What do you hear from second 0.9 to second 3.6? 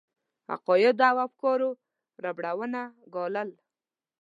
او افکارو ربړونه ګالل.